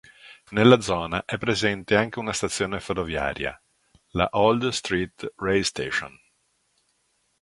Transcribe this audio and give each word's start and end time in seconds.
Nella 0.49 0.79
zona 0.81 1.25
è 1.25 1.37
presente 1.37 1.95
anche 1.95 2.17
una 2.17 2.33
stazione 2.33 2.79
ferroviaria, 2.79 3.61
la 4.13 4.29
Old 4.31 4.67
Street 4.69 5.33
Rail 5.35 5.63
Station. 5.63 6.19